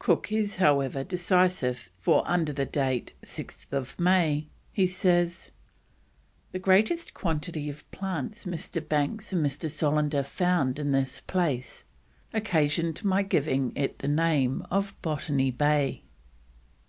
Cook 0.00 0.32
is 0.32 0.56
however, 0.56 1.04
decisive, 1.04 1.90
for 2.00 2.24
under 2.28 2.52
date 2.52 3.12
6th 3.22 4.00
May 4.00 4.48
he 4.72 4.84
says: 4.84 5.52
"The 6.50 6.58
great 6.58 7.14
quantity 7.14 7.70
of 7.70 7.88
plants 7.92 8.46
Mr. 8.46 8.80
Banks 8.88 9.32
and 9.32 9.44
Dr. 9.48 9.68
Solander 9.68 10.24
found 10.24 10.80
in 10.80 10.90
this 10.90 11.20
place 11.20 11.84
occasioned 12.34 13.04
my 13.04 13.22
giving 13.22 13.70
it 13.76 14.00
the 14.00 14.08
name 14.08 14.66
of 14.72 14.92
Botany 15.02 15.52
Bay." 15.52 16.02